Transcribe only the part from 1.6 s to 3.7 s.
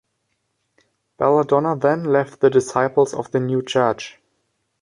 then left The Disciples of the New